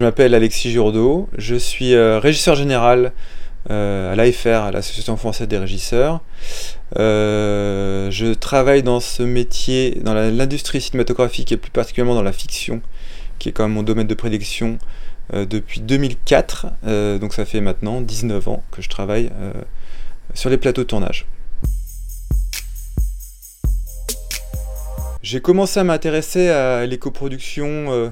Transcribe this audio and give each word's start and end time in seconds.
Je 0.00 0.06
m'appelle 0.06 0.34
Alexis 0.34 0.72
Jourdeau, 0.72 1.28
je 1.36 1.54
suis 1.56 1.92
euh, 1.92 2.18
régisseur 2.18 2.54
général 2.54 3.12
euh, 3.70 4.10
à 4.10 4.16
l'AFR, 4.16 4.64
à 4.64 4.70
l'Association 4.70 5.18
française 5.18 5.46
des 5.46 5.58
régisseurs. 5.58 6.22
Euh, 6.98 8.10
je 8.10 8.32
travaille 8.32 8.82
dans 8.82 9.00
ce 9.00 9.22
métier, 9.22 9.98
dans 10.02 10.14
l'industrie 10.14 10.80
cinématographique 10.80 11.52
et 11.52 11.58
plus 11.58 11.70
particulièrement 11.70 12.14
dans 12.14 12.22
la 12.22 12.32
fiction, 12.32 12.80
qui 13.38 13.50
est 13.50 13.52
quand 13.52 13.64
même 13.64 13.74
mon 13.74 13.82
domaine 13.82 14.06
de 14.06 14.14
prédiction 14.14 14.78
depuis 15.34 15.82
2004. 15.82 17.18
donc 17.20 17.34
ça 17.34 17.44
fait 17.44 17.60
maintenant 17.60 18.00
19 18.00 18.48
ans 18.48 18.62
que 18.70 18.80
je 18.80 18.88
travaille 18.88 19.30
sur 20.32 20.48
les 20.48 20.56
plateaux 20.56 20.80
de 20.80 20.86
tournage. 20.86 21.26
J'ai 25.22 25.42
commencé 25.42 25.78
à 25.78 25.84
m'intéresser 25.84 26.48
à 26.48 26.86
l'éco-production 26.86 28.10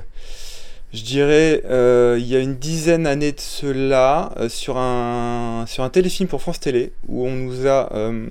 je 0.92 1.02
dirais, 1.02 1.62
euh, 1.66 2.16
il 2.18 2.26
y 2.26 2.34
a 2.34 2.38
une 2.38 2.56
dizaine 2.56 3.02
d'années 3.02 3.32
de 3.32 3.40
cela, 3.40 4.32
euh, 4.38 4.48
sur, 4.48 4.78
un, 4.78 5.64
sur 5.66 5.84
un 5.84 5.90
téléfilm 5.90 6.28
pour 6.28 6.40
France 6.40 6.60
Télé, 6.60 6.92
où 7.08 7.26
on 7.26 7.30
nous 7.30 7.66
a, 7.66 7.92
euh, 7.94 8.26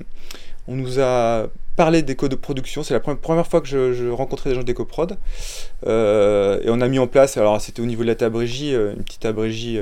on 0.67 0.75
nous 0.75 0.99
a 0.99 1.47
parlé 1.75 2.01
d'éco 2.01 2.27
de 2.27 2.35
production. 2.35 2.81
C'est 2.81 2.95
la 2.95 2.99
première, 2.99 3.45
fois 3.45 3.61
que 3.61 3.67
je, 3.67 4.09
rencontrais 4.09 4.49
des 4.49 4.55
gens 4.55 4.63
d'éco-prod. 4.63 5.17
et 5.85 6.69
on 6.69 6.81
a 6.81 6.87
mis 6.87 6.97
en 6.97 7.07
place, 7.07 7.37
alors 7.37 7.61
c'était 7.61 7.81
au 7.81 7.85
niveau 7.85 8.01
de 8.01 8.07
la 8.07 8.15
tabrégie, 8.15 8.73
une 8.73 9.03
petite 9.03 9.21
tabrégie. 9.21 9.79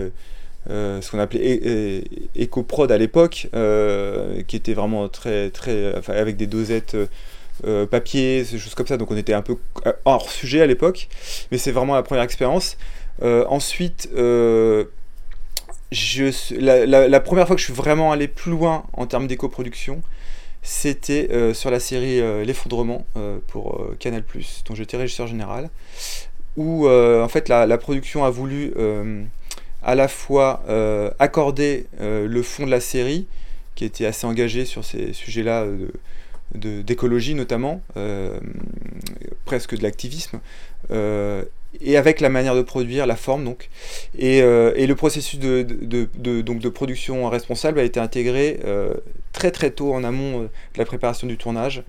ce 0.67 1.09
qu'on 1.09 1.19
appelait 1.19 2.03
éco-prod 2.35 2.91
à 2.91 2.97
l'époque, 2.97 3.47
qui 4.47 4.55
était 4.57 4.73
vraiment 4.73 5.07
très, 5.07 5.49
très, 5.49 5.97
enfin, 5.97 6.13
avec 6.13 6.35
des 6.35 6.47
dosettes 6.47 6.97
euh, 7.63 7.85
papier, 7.85 8.43
ces 8.43 8.59
choses 8.59 8.75
comme 8.75 8.87
ça. 8.87 8.97
Donc 8.97 9.11
on 9.11 9.17
était 9.17 9.33
un 9.33 9.41
peu 9.41 9.55
hors 10.03 10.29
sujet 10.29 10.61
à 10.61 10.65
l'époque, 10.65 11.07
mais 11.51 11.57
c'est 11.57 11.71
vraiment 11.71 11.95
la 11.95 12.03
première 12.03 12.23
expérience. 12.23 12.77
Euh, 13.21 13.45
ensuite, 13.47 14.09
euh, 14.15 14.85
je, 15.91 16.53
la, 16.59 17.19
première 17.21 17.47
fois 17.47 17.55
que 17.55 17.61
je 17.61 17.65
suis 17.65 17.73
vraiment 17.73 18.11
allé 18.11 18.27
plus 18.27 18.51
loin 18.51 18.83
en 18.91 19.05
termes 19.05 19.27
d'éco-production, 19.27 20.01
c'était 20.63 21.53
sur 21.53 21.71
la 21.71 21.79
série 21.79 22.19
L'effondrement 22.43 23.05
pour 23.47 23.79
Canal+, 23.99 24.23
dont 24.67 24.75
j'étais 24.75 24.97
régisseur 24.97 25.27
général, 25.27 25.69
où 26.57 26.89
en 26.89 27.27
fait 27.29 27.47
la, 27.47 27.77
production 27.77 28.25
a 28.25 28.31
voulu 28.31 28.73
à 29.83 29.95
la 29.95 30.07
fois 30.07 30.63
accorder 31.19 31.85
le 32.01 32.41
fond 32.41 32.65
de 32.65 32.71
la 32.71 32.81
série, 32.81 33.27
qui 33.75 33.85
était 33.85 34.07
assez 34.07 34.25
engagé 34.25 34.65
sur 34.65 34.83
ces 34.83 35.13
sujets-là 35.13 35.65
d'écologie 36.53 37.33
notamment, 37.35 37.81
euh, 37.97 38.39
presque 39.45 39.75
de 39.75 39.83
l'activisme, 39.83 40.39
euh, 40.91 41.43
et 41.81 41.97
avec 41.97 42.21
la 42.21 42.29
manière 42.29 42.55
de 42.55 42.61
produire, 42.61 43.05
la 43.05 43.15
forme 43.15 43.43
donc. 43.43 43.69
Et, 44.17 44.41
euh, 44.41 44.73
et 44.75 44.87
le 44.87 44.95
processus 44.95 45.39
de, 45.39 45.63
de, 45.63 46.41
donc 46.41 46.59
de 46.59 46.69
production 46.69 47.27
responsable 47.29 47.79
a 47.79 47.83
été 47.83 47.99
intégré 47.99 48.59
très 49.33 49.51
très 49.51 49.71
tôt 49.71 49.93
en 49.93 50.03
amont 50.03 50.43
de 50.43 50.49
la 50.77 50.85
préparation 50.85 51.27
du 51.27 51.37
tournage. 51.37 51.83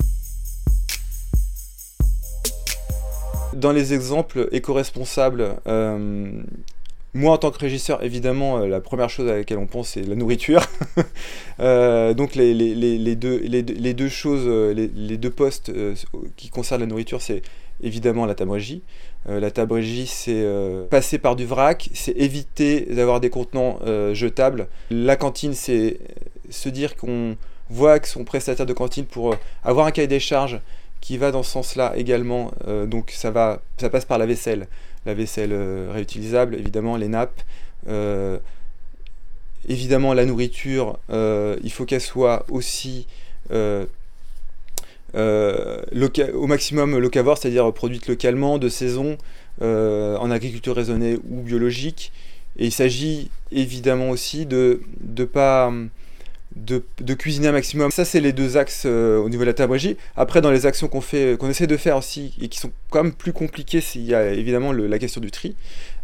Dans 3.53 3.73
les 3.73 3.95
exemples 3.95 4.49
éco-responsables, 4.53 5.57
moi, 7.17 7.33
en 7.33 7.39
tant 7.39 7.51
que 7.51 7.59
régisseur, 7.59 8.05
évidemment, 8.05 8.59
euh, 8.59 8.67
la 8.69 8.81
première 8.81 9.09
chose 9.09 9.29
à 9.29 9.37
laquelle 9.37 9.59
on 9.59 9.67
pense, 9.67 9.89
c'est 9.91 10.03
la 10.03 10.15
nourriture. 10.15 10.63
Euh, 11.59 12.13
donc, 12.13 12.35
les, 12.35 13.17
deux, 13.17 14.09
choses, 14.11 14.43
euh, 14.47 14.75
les, 14.75 15.17
deux 15.17 15.31
postes 15.31 15.73
qui 16.37 16.51
concernent 16.51 16.83
la 16.83 16.87
nourriture, 16.87 17.23
c'est 17.23 17.41
évidemment 17.83 18.27
la 18.27 18.35
tabrégie. 18.35 18.83
la 19.27 19.51
tabrégie, 19.51 20.07
c'est 20.07 20.45
passer 20.91 21.17
par 21.17 21.35
du 21.35 21.47
vrac, 21.47 21.89
c'est 21.95 22.13
éviter 22.13 22.83
d'avoir 22.95 23.21
des 23.21 23.31
contenants 23.31 23.79
jetables. 24.13 24.69
La 24.91 25.17
cantine, 25.17 25.55
c'est 25.55 25.99
se 26.51 26.69
dire 26.69 26.95
qu'on 26.95 27.37
voit 27.71 28.01
que 28.01 28.09
son 28.09 28.25
prestataire 28.25 28.67
de 28.67 28.75
cantine 28.75 29.07
pour 29.07 29.35
avoir 29.65 29.87
un 29.87 29.91
cahier 29.91 30.09
des 30.09 30.21
charges 30.21 30.61
qui 31.07 31.19
va 31.19 31.31
dans 31.31 31.45
ce 31.45 31.53
sens-là 31.53 31.93
également. 31.97 32.51
donc, 32.87 33.13
ça, 33.15 33.31
va, 33.31 33.63
ça 33.79 33.89
passe 33.89 34.05
par 34.05 34.19
la 34.19 34.27
vaisselle 34.27 34.67
la 35.07 35.15
vaisselle 35.15 35.53
euh, 35.53 35.91
réutilisable, 35.93 36.57
évidemment, 36.57 36.97
les 36.97 37.09
nappes. 37.09 37.41
Euh, 37.89 38.39
évidemment, 39.69 40.13
la 40.13 40.27
nourriture, 40.27 40.99
euh, 41.11 41.57
il 41.63 41.73
faut 41.73 41.87
qu'elle 41.87 42.01
soit 42.01 42.45
aussi 42.51 43.07
au 43.53 43.87
maximum 46.47 46.99
locavore, 46.99 47.39
c'est-à-dire 47.39 47.73
produite 47.73 48.09
localement, 48.09 48.59
de 48.59 48.69
saison, 48.69 49.17
en 49.63 50.31
agriculture 50.31 50.77
raisonnée 50.77 51.19
ou 51.31 51.41
biologique. 51.41 52.13
Et 52.59 52.67
il 52.67 52.73
s'agit 52.73 53.31
évidemment 53.53 54.11
aussi 54.11 54.45
de 54.47 54.81
ne 55.17 55.25
pas 55.25 55.73
de, 56.57 57.15
cuisiner 57.15 57.49
un 57.49 57.53
maximum. 57.53 57.91
Ça, 57.91 58.05
c'est 58.05 58.21
les 58.21 58.33
deux 58.33 58.57
axes 58.57 58.85
euh, 58.87 59.19
au 59.19 59.29
niveau 59.29 59.43
de 59.43 59.49
la 59.49 59.55
tabrégie. 59.55 59.97
Après, 60.17 60.41
dans 60.41 60.51
les 60.51 60.67
actions 60.67 60.89
qu'on 60.89 61.01
fait, 61.01 61.39
qu'on 61.39 61.51
essaie 61.51 61.67
de 61.67 61.77
faire 61.77 61.97
aussi, 61.99 62.35
et 62.41 62.49
qui 62.49 62.59
sont 62.59 62.73
quand 62.91 63.05
même 63.05 63.13
plus 63.13 63.33
compliquées, 63.33 63.83
il 63.95 64.05
y 64.05 64.15
a 64.15 64.33
évidemment 64.33 64.73
la 64.73 64.99
question 64.99 65.21
du 65.21 65.31
tri. 65.31 65.55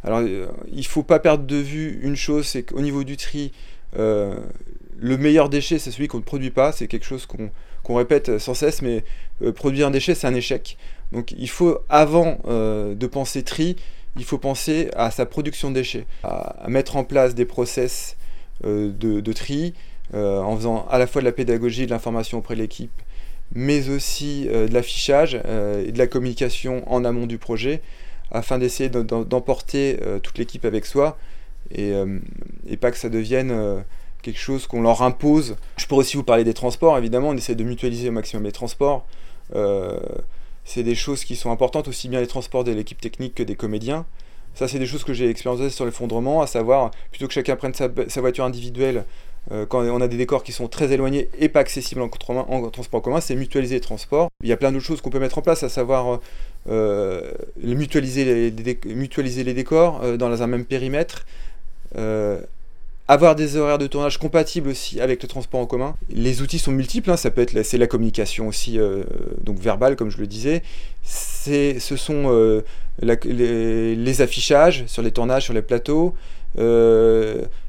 Alors, 0.05 0.21
euh, 0.21 0.47
il 0.73 0.87
faut 0.87 1.03
pas 1.03 1.19
perdre 1.19 1.45
de 1.45 1.57
vue 1.57 2.01
une 2.03 2.17
chose, 2.17 2.47
c'est 2.47 2.65
qu'au 2.65 2.81
niveau 2.81 3.03
du 3.03 3.17
tri, 3.17 3.53
euh, 3.99 4.37
le 4.99 5.17
meilleur 5.17 5.49
déchet, 5.49 5.79
c'est 5.79 5.91
celui 5.91 6.07
qu'on 6.07 6.19
ne 6.19 6.23
produit 6.23 6.51
pas. 6.51 6.73
C'est 6.73 6.87
quelque 6.87 7.07
chose 7.07 7.27
qu'on 7.27 7.95
répète 7.95 8.39
sans 8.39 8.55
cesse, 8.55 8.83
mais 8.83 9.05
produire 9.55 9.89
un 9.89 9.91
déchet, 9.91 10.15
c'est 10.15 10.27
un 10.27 10.35
échec. 10.35 10.77
Donc, 11.13 11.33
il 11.33 11.49
faut, 11.49 11.79
avant 11.89 12.39
de 12.47 13.07
penser 13.07 13.43
tri, 13.43 13.77
il 14.17 14.25
faut 14.25 14.39
penser 14.39 14.91
à 14.95 15.11
sa 15.11 15.27
production 15.27 15.71
de 15.71 15.75
déchets, 15.75 16.07
à, 16.23 16.67
mettre 16.69 16.97
en 16.97 17.05
place 17.05 17.35
des 17.35 17.45
process 17.45 18.17
de 18.65 19.33
tri, 19.33 19.75
euh, 20.15 20.41
en 20.41 20.57
faisant 20.57 20.87
à 20.91 20.99
la 20.99 21.07
fois 21.07 21.23
de 21.23 21.27
la 21.27 21.33
pédagogie, 21.33 21.87
de 21.87 21.91
l'information 21.91 22.39
auprès 22.39 22.55
de 22.55 22.61
l'équipe, 22.61 22.93
mais 23.55 23.89
aussi 23.89 24.47
euh, 24.49 24.69
de 24.69 24.75
l'affichage 24.75 25.41
euh, 25.47 25.87
et 25.87 25.91
de 25.91 25.97
la 25.97 26.07
communication 26.07 26.83
en 26.93 27.05
amont 27.07 27.27
du 27.27 27.39
projet, 27.39 27.81
afin 28.31 28.59
d'essayer 28.59 28.91
d'emporter 28.91 29.99
toute 30.23 30.39
l'équipe 30.39 30.65
avec 30.65 30.87
soi 30.87 31.19
et, 31.71 31.93
pas 32.81 32.91
que 32.91 32.97
ça 32.97 33.11
devienne 33.11 33.85
quelque 34.23 34.39
chose 34.39 34.67
qu'on 34.67 34.81
leur 34.81 35.03
impose. 35.03 35.57
Je 35.77 35.85
pourrais 35.85 36.01
aussi 36.01 36.17
vous 36.17 36.23
parler 36.23 36.43
des 36.43 36.55
transports, 36.55 36.97
évidemment, 36.97 37.29
on 37.29 37.37
essaie 37.37 37.55
de 37.55 37.63
mutualiser 37.63 38.09
au 38.09 38.13
maximum 38.13 38.45
les 38.45 38.53
transports. 38.53 39.07
c'est 40.65 40.83
des 40.83 40.95
choses 40.95 41.25
qui 41.25 41.37
sont 41.37 41.51
importantes, 41.51 41.89
aussi 41.89 42.09
bien 42.09 42.23
les 42.23 42.27
transports 42.27 42.65
de 42.65 42.73
l'équipe 42.73 43.03
technique 43.03 43.35
que 43.35 43.43
des 43.43 43.55
comédiens. 43.55 44.07
Ça, 44.55 44.67
c'est 44.67 44.79
des 44.79 44.87
choses 44.87 45.05
que 45.05 45.13
j'ai 45.13 45.29
expérimentées 45.29 45.69
sur 45.69 45.85
l'effondrement, 45.85 46.41
à 46.41 46.47
savoir, 46.47 46.91
plutôt 47.11 47.27
que 47.27 47.35
chacun 47.35 47.57
prenne 47.57 47.75
sa 47.75 48.21
voiture 48.23 48.47
individuelle 48.47 49.05
quand 49.69 49.81
on 49.85 50.01
a 50.01 50.09
des 50.09 50.17
décors 50.17 50.45
qui 50.45 50.53
sont 50.53 50.69
très 50.69 50.93
éloignés 50.93 51.29
et 51.39 51.49
pas 51.49 51.61
accessibles 51.61 52.01
en, 52.01 52.11
en 52.29 52.71
transport 52.71 52.99
en 52.99 53.03
commun, 53.03 53.21
c'est 53.21 53.35
mutualiser 53.35 53.75
les 53.75 53.81
transports. 53.81 54.29
Il 54.43 54.49
y 54.49 54.53
a 54.53 54.57
plein 54.57 54.73
d'autres 54.73 54.85
choses 54.85 55.01
qu'on 55.01 55.11
peut 55.11 55.19
mettre 55.19 55.39
en 55.39 55.43
place, 55.43 55.63
à 55.63 55.69
savoir 55.69 56.21
euh, 56.69 57.33
mutualiser, 57.61 58.51
les, 58.51 58.79
mutualiser 58.87 59.43
les 59.43 59.53
décors 59.53 60.01
euh, 60.05 60.17
dans 60.17 60.43
un 60.43 60.47
même 60.47 60.65
périmètre, 60.65 61.27
avoir 63.09 63.35
des 63.35 63.57
horaires 63.57 63.79
de 63.79 63.89
tournage 63.89 64.17
compatibles 64.17 64.69
aussi 64.69 65.01
avec 65.01 65.21
le 65.23 65.29
transport 65.29 65.61
en 65.61 65.67
commun. 65.67 65.97
Les 66.09 66.41
outils 66.41 66.61
sont 66.61 66.71
multiples, 66.71 67.11
hein, 67.11 67.17
ça 67.17 67.31
peut 67.31 67.43
être 67.43 67.63
c'est 67.65 67.79
la 67.79 67.89
communication 67.89 68.47
aussi, 68.47 68.79
donc 69.43 69.59
verbale 69.59 69.97
comme 69.97 70.09
je 70.09 70.19
le 70.19 70.27
disais. 70.27 70.63
ce 71.03 71.97
sont 71.97 72.63
les, 73.03 74.23
affichages 74.23 74.85
sur 74.87 75.03
les 75.03 75.11
tournages, 75.11 75.45
sur 75.45 75.55
les 75.55 75.63
plateaux. 75.63 76.15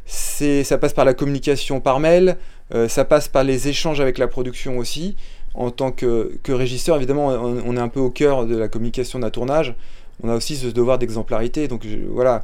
Ça 0.06 0.78
passe 0.78 0.94
par 0.94 1.06
la 1.06 1.14
communication 1.14 1.80
par 1.80 2.00
mail, 2.00 2.38
euh, 2.74 2.88
ça 2.88 3.06
passe 3.06 3.28
par 3.28 3.44
les 3.44 3.68
échanges 3.68 4.02
avec 4.02 4.18
la 4.18 4.28
production 4.28 4.78
aussi. 4.78 5.16
En 5.54 5.70
tant 5.70 5.92
que, 5.92 6.40
régisseur, 6.48 6.96
évidemment, 6.96 7.28
on, 7.28 7.78
est 7.78 7.80
un 7.80 7.88
peu 7.88 8.00
au 8.00 8.10
cœur 8.10 8.48
de 8.48 8.58
la 8.58 8.68
communication 8.68 9.20
d'un 9.20 9.30
tournage. 9.30 9.76
On 10.24 10.30
a 10.30 10.36
aussi 10.36 10.56
ce 10.56 10.68
devoir 10.68 10.98
d'exemplarité. 10.98 11.68
Donc 11.68 11.86
voilà, 12.10 12.42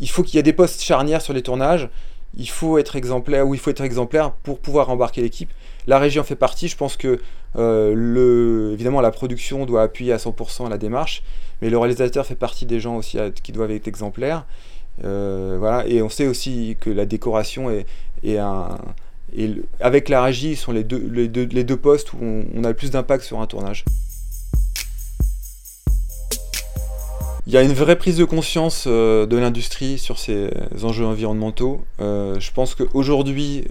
il 0.00 0.08
faut 0.08 0.22
qu'il 0.22 0.36
y 0.36 0.38
ait 0.38 0.44
des 0.44 0.52
postes 0.52 0.80
charnières 0.80 1.22
sur 1.22 1.32
les 1.32 1.42
tournages. 1.42 1.88
Il 2.36 2.48
faut 2.48 2.78
être 2.78 2.94
exemplaire, 2.94 3.48
ou 3.48 3.54
il 3.54 3.60
faut 3.60 3.70
être 3.70 3.80
exemplaire 3.80 4.30
pour 4.30 4.60
pouvoir 4.60 4.90
embarquer 4.90 5.22
l'équipe. 5.22 5.50
La 5.88 5.98
régie 5.98 6.20
en 6.20 6.24
fait 6.24 6.36
partie. 6.36 6.68
Je 6.68 6.76
pense 6.76 6.96
que 6.96 7.18
euh, 7.56 8.72
évidemment 8.72 9.00
la 9.00 9.10
production 9.10 9.66
doit 9.66 9.82
appuyer 9.82 10.12
à 10.12 10.18
100% 10.18 10.68
la 10.68 10.78
démarche, 10.78 11.22
mais 11.62 11.70
le 11.70 11.78
réalisateur 11.78 12.26
fait 12.26 12.36
partie 12.36 12.66
des 12.66 12.78
gens 12.78 12.96
aussi 12.96 13.18
qui 13.42 13.50
doivent 13.50 13.72
être 13.72 13.88
exemplaires. 13.88 14.44
Euh, 15.04 15.56
voilà. 15.58 15.86
Et 15.86 16.02
on 16.02 16.08
sait 16.08 16.26
aussi 16.26 16.76
que 16.80 16.90
la 16.90 17.06
décoration 17.06 17.70
est, 17.70 18.38
un. 18.38 18.78
Et 19.36 19.50
avec 19.80 20.08
la 20.08 20.22
régie, 20.22 20.56
sont 20.56 20.72
les 20.72 20.84
deux, 20.84 21.10
les 21.12 21.28
deux, 21.28 21.44
les 21.44 21.64
deux 21.64 21.76
postes 21.76 22.12
où 22.12 22.18
on, 22.20 22.64
a 22.64 22.68
le 22.68 22.74
plus 22.74 22.90
d'impact 22.90 23.24
sur 23.24 23.40
un 23.40 23.46
tournage. 23.46 23.84
Il 27.46 27.52
y 27.52 27.56
a 27.56 27.62
une 27.62 27.72
vraie 27.72 27.96
prise 27.96 28.16
de 28.16 28.24
conscience 28.24 28.84
euh, 28.88 29.26
de 29.26 29.36
l'industrie 29.36 29.98
sur 29.98 30.18
ces 30.18 30.50
enjeux 30.82 31.04
environnementaux. 31.04 31.84
Euh, 32.00 32.40
je 32.40 32.50
pense 32.52 32.74
qu'aujourd'hui, 32.74 33.64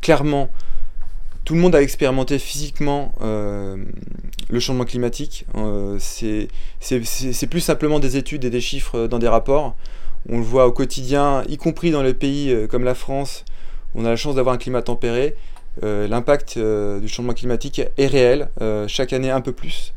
clairement, 0.00 0.50
tout 1.44 1.54
le 1.54 1.60
monde 1.60 1.74
a 1.74 1.82
expérimenté 1.82 2.38
physiquement 2.38 3.12
le 3.20 4.60
changement 4.60 4.84
climatique. 4.84 5.46
c'est 5.98 6.48
plus 7.48 7.60
simplement 7.60 7.98
des 7.98 8.16
études 8.16 8.44
et 8.44 8.50
des 8.50 8.60
chiffres 8.60 9.06
dans 9.06 9.18
des 9.18 9.28
rapports 9.28 9.74
on 10.28 10.38
le 10.38 10.44
voit 10.44 10.66
au 10.66 10.72
quotidien, 10.72 11.42
y 11.48 11.56
compris 11.56 11.90
dans 11.90 12.02
les 12.02 12.14
pays 12.14 12.54
comme 12.68 12.84
la 12.84 12.94
France, 12.94 13.44
on 13.94 14.04
a 14.04 14.08
la 14.08 14.16
chance 14.16 14.34
d'avoir 14.34 14.54
un 14.54 14.58
climat 14.58 14.82
tempéré. 14.82 15.36
L'impact 15.82 16.58
du 16.58 17.08
changement 17.08 17.32
climatique 17.32 17.80
est 17.96 18.06
réel, 18.06 18.50
chaque 18.86 19.12
année 19.12 19.30
un 19.30 19.40
peu 19.40 19.52
plus. 19.52 19.94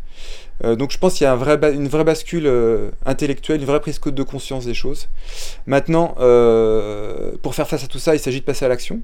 donc 0.63 0.92
je 0.92 0.98
pense 0.98 1.16
qu'il 1.16 1.25
y 1.25 1.27
a 1.27 1.33
une 1.72 1.88
vraie 1.88 2.04
bascule 2.04 2.50
intellectuelle, 3.06 3.60
une 3.60 3.68
vraie 3.68 3.81
prise 3.81 4.00
de 4.00 4.24
conscience 4.24 4.66
des 4.66 4.74
choses. 4.74 5.10
Maintenant, 5.68 6.16
pour 7.42 7.56
faire 7.56 7.68
face 7.68 7.83
à 7.83 7.88
tout 7.88 8.00
ça, 8.00 8.16
il 8.16 8.19
s'agit 8.19 8.39
de 8.39 8.45
passer 8.45 8.66
à 8.66 8.69
l'action. 8.69 9.01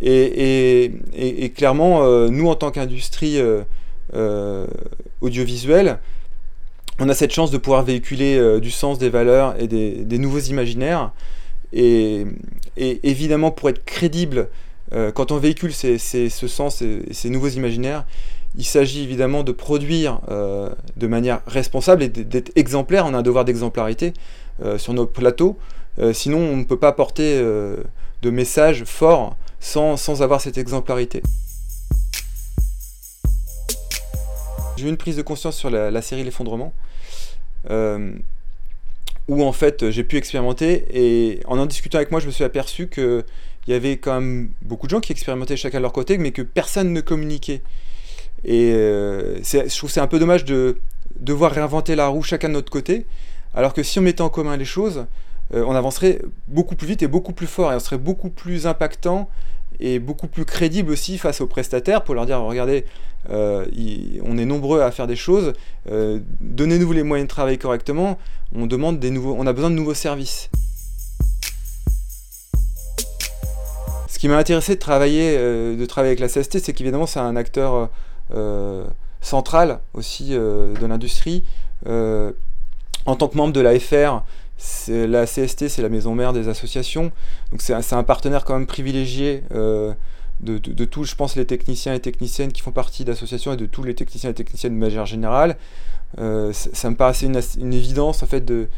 Et, 0.00 1.52
clairement, 1.54 2.04
euh, 2.04 2.28
nous, 2.28 2.48
en 2.48 2.54
tant 2.54 2.70
qu'industrie 2.70 3.38
euh, 3.38 3.62
euh, 4.14 4.66
audiovisuelle, 5.20 5.98
on 6.98 7.08
a 7.08 7.14
cette 7.14 7.32
chance 7.32 7.50
de 7.50 7.58
pouvoir 7.58 7.82
véhiculer 7.82 8.60
du 8.60 8.70
sens, 8.70 8.98
des 8.98 9.08
valeurs 9.08 9.54
et 9.58 9.66
des, 9.66 10.18
nouveaux 10.18 10.40
imaginaires. 10.40 11.12
Et, 11.72 12.26
évidemment, 12.76 13.50
pour 13.50 13.68
être 13.70 13.84
crédible, 13.84 14.48
quand 15.14 15.32
on 15.32 15.38
véhicule 15.38 15.72
ce 15.72 16.46
sens 16.46 16.82
et 16.82 17.02
ces 17.12 17.30
nouveaux 17.30 17.48
imaginaires, 17.48 18.04
il 18.56 18.64
s'agit 18.64 19.02
évidemment 19.02 19.42
de 19.42 19.52
produire 19.52 20.20
de 20.28 21.06
manière 21.06 21.40
responsable 21.46 22.02
et 22.02 22.08
d'être 22.08 22.52
exemplaire. 22.56 23.06
On 23.06 23.14
a 23.14 23.18
un 23.18 23.22
devoir 23.22 23.44
d'exemplarité 23.44 24.12
sur 24.76 24.92
nos 24.92 25.06
plateaux. 25.06 25.58
sinon, 26.12 26.38
on 26.38 26.56
ne 26.56 26.64
peut 26.64 26.78
pas 26.78 26.92
porter 26.92 27.40
de 28.22 28.30
messages 28.30 28.84
forts 28.84 29.36
sans, 29.62 30.22
avoir 30.22 30.40
cette 30.40 30.58
exemplarité. 30.58 31.22
J'ai 34.76 34.86
eu 34.86 34.88
une 34.88 34.96
prise 34.96 35.16
de 35.16 35.22
conscience 35.22 35.56
sur 35.56 35.70
la, 35.70 36.02
série 36.02 36.24
L'effondrement, 36.24 36.72
euh, 36.76 36.81
où 37.68 39.42
en 39.44 39.52
fait 39.52 39.90
j'ai 39.90 40.04
pu 40.04 40.16
expérimenter, 40.16 40.84
et 40.90 41.40
en 41.46 41.58
en 41.58 41.66
discutant 41.66 41.98
avec 41.98 42.10
moi, 42.10 42.20
je 42.20 42.26
me 42.26 42.32
suis 42.32 42.44
aperçu 42.44 42.88
qu'il 42.88 43.24
y 43.68 43.72
avait 43.72 43.96
quand 43.96 44.20
même 44.20 44.50
beaucoup 44.62 44.86
de 44.86 44.90
gens 44.90 45.00
qui 45.00 45.12
expérimentaient 45.12 45.56
chacun 45.56 45.78
de 45.78 45.82
leur 45.82 45.92
côté, 45.92 46.18
mais 46.18 46.32
que 46.32 46.42
personne 46.42 46.92
ne 46.92 47.00
communiquait. 47.00 47.62
Et 48.44 48.72
euh, 48.72 49.38
je 49.42 49.76
trouve 49.76 49.90
c'est 49.90 50.00
un 50.00 50.08
peu 50.08 50.18
dommage 50.18 50.44
de 50.44 50.78
devoir 51.20 51.52
réinventer 51.52 51.94
la 51.94 52.08
roue 52.08 52.22
chacun 52.22 52.48
de 52.48 52.54
notre 52.54 52.72
côté, 52.72 53.06
alors 53.54 53.74
que 53.74 53.82
si 53.82 53.98
on 53.98 54.02
mettait 54.02 54.22
en 54.22 54.30
commun 54.30 54.56
les 54.56 54.64
choses, 54.64 55.06
euh, 55.54 55.64
on 55.66 55.74
avancerait 55.74 56.20
beaucoup 56.48 56.74
plus 56.74 56.88
vite 56.88 57.02
et 57.02 57.08
beaucoup 57.08 57.32
plus 57.32 57.46
fort, 57.46 57.72
et 57.72 57.76
on 57.76 57.80
serait 57.80 57.98
beaucoup 57.98 58.30
plus 58.30 58.66
impactant 58.66 59.28
et 59.80 59.98
beaucoup 59.98 60.26
plus 60.26 60.44
crédible 60.44 60.90
aussi 60.92 61.18
face 61.18 61.40
aux 61.40 61.46
prestataires 61.46 62.04
pour 62.04 62.14
leur 62.14 62.26
dire 62.26 62.40
regardez, 62.40 62.84
euh, 63.30 63.66
on 64.22 64.38
est 64.38 64.44
nombreux 64.44 64.80
à 64.80 64.90
faire 64.90 65.06
des 65.06 65.16
choses, 65.16 65.52
euh, 65.90 66.20
donnez-nous 66.40 66.92
les 66.92 67.02
moyens 67.02 67.28
de 67.28 67.30
travailler 67.30 67.58
correctement, 67.58 68.18
on, 68.54 68.66
demande 68.66 68.98
des 68.98 69.10
nouveaux, 69.10 69.34
on 69.38 69.46
a 69.46 69.52
besoin 69.52 69.70
de 69.70 69.76
nouveaux 69.76 69.94
services. 69.94 70.50
Ce 74.08 74.18
qui 74.18 74.28
m'a 74.28 74.36
intéressé 74.36 74.74
de 74.74 74.80
travailler, 74.80 75.36
de 75.36 75.86
travailler 75.86 76.16
avec 76.16 76.20
la 76.20 76.28
CST, 76.28 76.60
c'est 76.60 76.72
qu'évidemment 76.72 77.06
c'est 77.06 77.18
un 77.18 77.34
acteur 77.34 77.90
central 79.20 79.80
aussi 79.94 80.30
de 80.30 80.86
l'industrie. 80.86 81.42
en 81.84 83.16
tant 83.16 83.26
que 83.26 83.36
membre 83.36 83.52
de 83.52 83.60
l'AFR, 83.60 84.22
la 84.88 85.26
CST, 85.26 85.68
c'est 85.68 85.82
la 85.82 85.88
maison 85.88 86.14
mère 86.14 86.32
des 86.32 86.48
associations, 86.48 87.10
donc 87.50 87.60
c'est 87.60 87.74
un, 87.74 88.02
partenaire 88.02 88.44
quand 88.44 88.54
même 88.54 88.66
privilégié 88.66 89.42
euh, 89.54 89.92
de, 90.40 90.84
tous, 90.84 91.04
je 91.04 91.14
pense, 91.14 91.36
les 91.36 91.44
techniciens 91.44 91.94
et 91.94 92.00
techniciennes 92.00 92.52
qui 92.52 92.62
font 92.62 92.72
partie 92.72 93.04
d'associations 93.04 93.52
et 93.52 93.56
de 93.56 93.66
tous 93.66 93.82
les 93.82 93.94
techniciens 93.94 94.30
et 94.30 94.34
techniciennes 94.34 94.74
de 94.74 94.78
manière 94.78 95.06
générale. 95.06 95.56
Euh, 96.18 96.52
ça, 96.52 96.90
me 96.90 96.96
paraissait 96.96 97.26
une, 97.26 97.72
évidence 97.72 98.22
en 98.22 98.26
fait 98.26 98.44
de, 98.44 98.68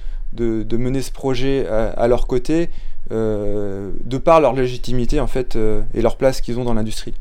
mener 0.76 1.02
ce 1.02 1.10
projet 1.10 1.66
à, 1.66 2.06
leur 2.06 2.26
côté, 2.26 2.70
euh, 3.12 3.90
de 4.04 4.18
par 4.18 4.40
leur 4.40 4.54
légitimité 4.54 5.20
en 5.20 5.26
fait 5.26 5.56
et 5.94 6.02
leur 6.02 6.16
place 6.16 6.40
qu'ils 6.40 6.58
ont 6.58 6.64
dans 6.64 6.74
l'industrie. 6.74 7.14